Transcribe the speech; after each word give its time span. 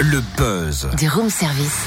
Le 0.00 0.22
buzz. 0.36 0.86
Du 0.96 1.08
room 1.08 1.28
service. 1.28 1.78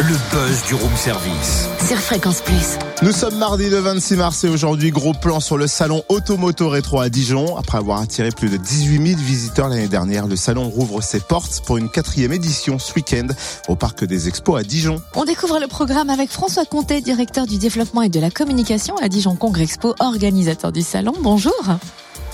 Le 0.00 0.16
buzz 0.32 0.64
du 0.66 0.74
room 0.74 0.96
service. 0.96 1.68
Sur 1.86 1.98
Fréquence 1.98 2.40
Plus. 2.40 2.78
Nous 3.02 3.12
sommes 3.12 3.38
mardi 3.38 3.70
le 3.70 3.78
26 3.78 4.16
mars 4.16 4.42
et 4.42 4.48
aujourd'hui, 4.48 4.90
gros 4.90 5.12
plan 5.12 5.38
sur 5.38 5.56
le 5.56 5.68
salon 5.68 6.02
Automoto 6.08 6.68
Rétro 6.68 6.98
à 6.98 7.08
Dijon. 7.08 7.56
Après 7.56 7.78
avoir 7.78 8.00
attiré 8.00 8.30
plus 8.30 8.48
de 8.48 8.56
18 8.56 9.06
000 9.06 9.20
visiteurs 9.20 9.68
l'année 9.68 9.86
dernière, 9.86 10.26
le 10.26 10.34
salon 10.34 10.68
rouvre 10.68 11.00
ses 11.00 11.20
portes 11.20 11.62
pour 11.64 11.76
une 11.76 11.88
quatrième 11.88 12.32
édition 12.32 12.80
ce 12.80 12.92
week-end 12.94 13.28
au 13.68 13.76
Parc 13.76 14.04
des 14.04 14.26
Expos 14.26 14.58
à 14.58 14.64
Dijon. 14.64 15.00
On 15.14 15.24
découvre 15.24 15.60
le 15.60 15.68
programme 15.68 16.10
avec 16.10 16.30
François 16.30 16.64
Comté, 16.64 17.02
directeur 17.02 17.46
du 17.46 17.58
développement 17.58 18.02
et 18.02 18.08
de 18.08 18.18
la 18.18 18.32
communication 18.32 18.96
à 18.96 19.08
Dijon 19.08 19.36
Congrès 19.36 19.62
Expo, 19.62 19.94
organisateur 20.00 20.72
du 20.72 20.82
salon. 20.82 21.12
Bonjour. 21.20 21.54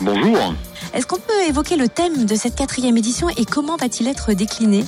Bonjour. 0.00 0.54
Est-ce 0.94 1.06
qu'on 1.06 1.20
peut 1.20 1.42
évoquer 1.46 1.76
le 1.76 1.88
thème 1.88 2.24
de 2.24 2.34
cette 2.34 2.56
quatrième 2.56 2.96
édition 2.96 3.28
et 3.28 3.44
comment 3.44 3.76
va-t-il 3.76 4.08
être 4.08 4.32
décliné? 4.32 4.82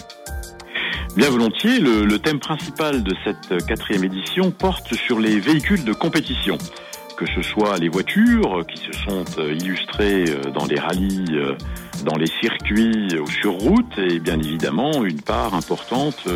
Bien 1.17 1.29
volontiers, 1.29 1.79
le, 1.79 2.05
le, 2.05 2.19
thème 2.19 2.41
principal 2.41 3.03
de 3.03 3.15
cette 3.23 3.67
quatrième 3.67 4.05
édition 4.05 4.51
porte 4.51 4.95
sur 4.95 5.21
les 5.21 5.41
véhicules 5.41 5.85
de 5.85 5.93
compétition. 5.93 6.57
Que 7.19 7.27
ce 7.27 7.43
soit 7.43 7.77
les 7.77 7.91
voitures 7.91 8.65
qui 8.67 8.79
se 8.79 8.93
sont 9.05 9.25
illustrées 9.41 10.25
dans 10.55 10.65
les 10.65 10.81
rallyes, 10.81 11.39
dans 12.05 12.17
les 12.17 12.27
circuits 12.41 13.15
ou 13.21 13.27
sur 13.29 13.53
route, 13.53 13.99
et 13.99 14.19
bien 14.21 14.39
évidemment, 14.39 15.05
une 15.05 15.21
part 15.21 15.55
importante 15.55 16.27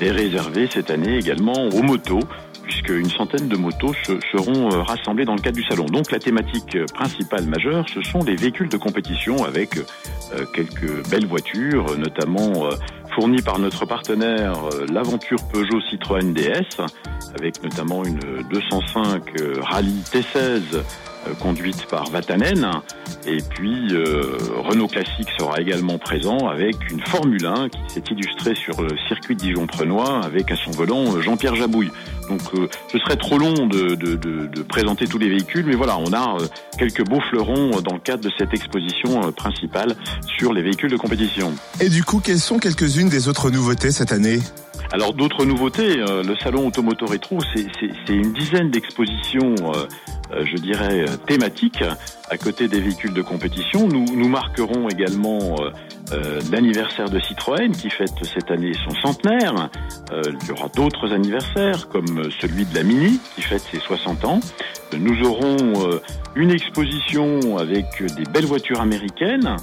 est 0.00 0.10
réservée 0.10 0.68
cette 0.72 0.90
année 0.90 1.18
également 1.18 1.68
aux 1.68 1.82
motos 1.82 2.20
puisqu'une 2.62 3.10
centaine 3.10 3.48
de 3.48 3.56
motos 3.56 3.92
se, 4.04 4.12
seront 4.30 4.68
rassemblées 4.68 5.24
dans 5.24 5.34
le 5.34 5.40
cadre 5.40 5.56
du 5.56 5.64
salon. 5.64 5.84
Donc 5.86 6.10
la 6.10 6.18
thématique 6.18 6.78
principale 6.94 7.46
majeure, 7.46 7.86
ce 7.92 8.00
sont 8.02 8.22
les 8.22 8.36
véhicules 8.36 8.68
de 8.68 8.76
compétition 8.76 9.44
avec 9.44 9.76
euh, 9.76 10.44
quelques 10.54 11.08
belles 11.10 11.26
voitures, 11.26 11.98
notamment 11.98 12.68
euh, 13.12 13.14
fournies 13.14 13.42
par 13.42 13.58
notre 13.58 13.86
partenaire 13.86 14.54
euh, 14.72 14.86
l'aventure 14.92 15.38
Peugeot 15.52 15.80
Citroën 15.90 16.32
DS, 16.32 16.80
avec 17.38 17.62
notamment 17.62 18.04
une 18.04 18.42
205 18.50 19.22
Rallye 19.60 20.02
T16 20.02 20.82
conduite 21.40 21.86
par 21.86 22.10
Vatanen. 22.10 22.70
Et 23.26 23.38
puis 23.50 23.94
euh, 23.94 24.36
Renault 24.56 24.88
Classique 24.88 25.28
sera 25.38 25.60
également 25.60 25.98
présent 25.98 26.48
avec 26.48 26.90
une 26.90 27.00
Formule 27.00 27.46
1 27.46 27.68
qui 27.68 27.78
s'est 27.88 28.02
illustrée 28.10 28.54
sur 28.54 28.82
le 28.82 28.90
circuit 29.08 29.36
de 29.36 29.40
Dijon-Prenois 29.40 30.20
avec 30.24 30.50
à 30.50 30.56
son 30.56 30.70
volant 30.72 31.20
Jean-Pierre 31.20 31.54
Jabouille. 31.54 31.90
Donc 32.28 32.40
euh, 32.54 32.68
ce 32.90 32.98
serait 32.98 33.16
trop 33.16 33.38
long 33.38 33.66
de, 33.66 33.94
de, 33.94 34.16
de, 34.16 34.46
de, 34.46 34.62
présenter 34.62 35.06
tous 35.06 35.18
les 35.18 35.28
véhicules, 35.28 35.64
mais 35.66 35.74
voilà, 35.74 35.98
on 35.98 36.12
a 36.12 36.36
euh, 36.40 36.46
quelques 36.78 37.06
beaux 37.06 37.20
fleurons 37.30 37.80
dans 37.80 37.94
le 37.94 38.00
cadre 38.00 38.24
de 38.24 38.30
cette 38.38 38.54
exposition 38.54 39.32
principale 39.32 39.94
sur 40.38 40.52
les 40.52 40.62
véhicules 40.62 40.90
de 40.90 40.96
compétition. 40.96 41.52
Et 41.80 41.88
du 41.88 42.04
coup, 42.04 42.20
quelles 42.20 42.40
sont 42.40 42.58
quelques-unes 42.58 43.08
des 43.08 43.28
autres 43.28 43.50
nouveautés 43.50 43.92
cette 43.92 44.12
année? 44.12 44.40
Alors 44.92 45.14
d'autres 45.14 45.46
nouveautés, 45.46 46.00
euh, 46.00 46.22
le 46.22 46.36
salon 46.36 46.66
Automoto 46.66 47.06
Rétro, 47.06 47.38
c'est 47.54 48.12
une 48.12 48.34
dizaine 48.34 48.70
d'expositions, 48.70 49.54
euh, 49.60 49.72
euh, 49.74 49.86
je 50.30 50.56
dirais, 50.56 51.04
thématiques 51.26 51.84
à 52.30 52.38
côté 52.38 52.68
des 52.68 52.80
véhicules 52.80 53.12
de 53.12 53.22
compétition. 53.22 53.88
Nous, 53.88 54.04
nous 54.14 54.28
marquerons 54.28 54.88
également 54.88 55.56
l'anniversaire 56.50 57.08
de 57.10 57.20
Citroën 57.20 57.72
qui 57.72 57.90
fête 57.90 58.14
cette 58.22 58.50
année 58.50 58.72
son 58.74 58.94
centenaire. 58.96 59.70
il 60.12 60.48
y 60.48 60.50
aura 60.52 60.68
d'autres 60.68 61.12
anniversaires 61.12 61.88
comme 61.88 62.30
celui 62.40 62.64
de 62.64 62.74
la 62.74 62.82
Mini 62.82 63.20
qui 63.34 63.42
fête 63.42 63.62
ses 63.70 63.80
60 63.80 64.24
ans. 64.24 64.40
Nous 64.98 65.26
aurons 65.26 66.00
une 66.34 66.50
exposition 66.50 67.58
avec 67.58 68.02
des 68.16 68.24
belles 68.24 68.46
voitures 68.46 68.80
américaines. 68.80 69.56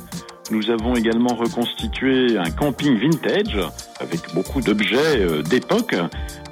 Nous 0.52 0.72
avons 0.72 0.96
également 0.96 1.36
reconstitué 1.36 2.38
un 2.38 2.50
camping 2.50 2.98
vintage 2.98 3.60
avec 4.00 4.34
beaucoup 4.34 4.62
d'objets 4.62 5.44
d'époque 5.44 5.96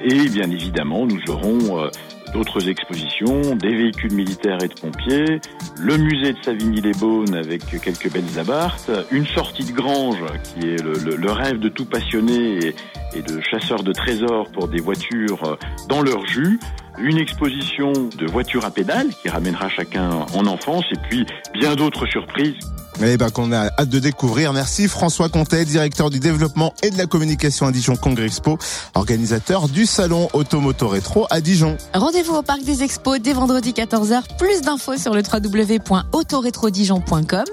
et 0.02 0.30
bien 0.30 0.50
évidemment 0.52 1.08
nous 1.08 1.22
aurons 1.32 1.90
d'autres 2.34 2.68
expositions, 2.70 3.56
des 3.56 3.76
véhicules 3.76 4.14
militaires 4.14 4.58
et 4.64 4.68
de 4.68 4.74
pompiers, 4.74 5.40
le 5.80 5.98
musée 5.98 6.34
de 6.34 6.44
Savigny-les-Beaunes 6.44 7.36
avec 7.36 7.66
quelques 7.82 8.12
belles 8.12 8.40
abartes, 8.40 8.92
une 9.12 9.26
sortie 9.28 9.66
de 9.66 9.72
grange 9.72 10.24
qui 10.44 10.68
est 10.68 10.82
le, 10.82 11.32
rêve 11.32 11.60
de 11.60 11.70
tout 11.70 11.86
passionné 11.86 12.60
et, 12.60 12.76
et 13.16 13.22
de 13.22 13.42
chasseur 13.42 13.84
de 13.84 13.92
trésors 13.92 14.50
pour 14.52 14.68
des 14.68 14.82
voitures 14.82 15.58
dans 15.88 16.02
leur 16.02 16.26
jus, 16.26 16.60
une 17.00 17.18
exposition 17.18 17.92
de 17.92 18.26
voitures 18.26 18.66
à 18.66 18.72
pédales 18.72 19.10
qui 19.22 19.30
ramènera 19.30 19.70
chacun 19.70 20.10
en 20.34 20.46
enfance 20.48 20.86
et 20.92 21.00
puis 21.10 21.26
bien 21.54 21.76
d'autres 21.76 22.08
surprises 22.08 22.56
eh 23.04 23.18
ben, 23.18 23.30
qu'on 23.30 23.52
a 23.52 23.68
hâte 23.68 23.90
de 23.90 24.00
découvrir. 24.00 24.54
Merci 24.54 24.88
François 24.88 25.28
Comtet, 25.30 25.66
directeur 25.66 26.10
du 26.10 26.20
développement 26.20 26.74
et 26.84 26.90
de 26.90 26.98
la 26.98 27.06
communication 27.06 27.68
à 27.68 27.72
Dijon 27.72 27.96
Congrès 27.96 28.26
Expo, 28.26 28.58
organisateur 28.96 29.70
du 29.70 29.86
salon 29.86 30.30
Automoto 30.34 30.88
Rétro 30.88 31.28
à 31.30 31.40
Dijon. 31.42 31.78
Rendez-vous 31.94 32.34
au 32.36 32.42
Parc 32.42 32.64
des 32.64 32.82
Expos 32.84 33.20
dès 33.20 33.34
vendredi 33.34 33.72
14h. 33.72 34.24
Plus 34.38 34.62
d'infos 34.62 34.98
sur 34.98 35.14
le 35.14 35.22
www.autorétrodijon.com. 35.22 37.46